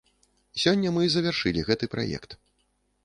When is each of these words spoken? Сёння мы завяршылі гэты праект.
Сёння 0.61 0.93
мы 0.95 1.03
завяршылі 1.15 1.65
гэты 1.71 1.85
праект. 1.93 2.31